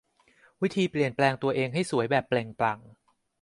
[0.61, 1.11] วิธีเปลี่ยน
[1.43, 2.79] ตัวเองให้สวยแบบเปล่งปลั่ง